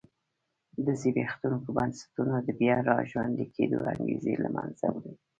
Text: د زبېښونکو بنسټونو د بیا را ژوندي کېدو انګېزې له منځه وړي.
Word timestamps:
د 0.85 0.87
زبېښونکو 1.01 1.69
بنسټونو 1.77 2.35
د 2.47 2.49
بیا 2.59 2.77
را 2.87 2.97
ژوندي 3.09 3.45
کېدو 3.55 3.77
انګېزې 3.91 4.33
له 4.43 4.49
منځه 4.55 4.85
وړي. 4.95 5.13